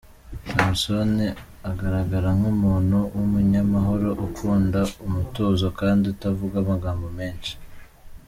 Samson 0.51 1.11
agaragara 1.71 2.29
nk’umuntu 2.37 2.97
w’umunyamahoro, 3.15 4.09
ukunda 4.27 4.79
umutuzo 5.05 5.65
kandi 5.79 6.03
utavuga 6.13 6.55
amagambo 6.63 7.05
menshi. 7.19 7.53